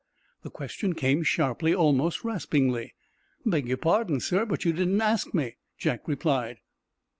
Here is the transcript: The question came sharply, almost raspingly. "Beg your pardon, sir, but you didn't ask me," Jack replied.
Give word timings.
The 0.41 0.49
question 0.49 0.95
came 0.95 1.21
sharply, 1.21 1.75
almost 1.75 2.23
raspingly. 2.23 2.95
"Beg 3.45 3.67
your 3.67 3.77
pardon, 3.77 4.19
sir, 4.19 4.47
but 4.47 4.65
you 4.65 4.73
didn't 4.73 4.99
ask 4.99 5.31
me," 5.35 5.57
Jack 5.77 6.07
replied. 6.07 6.57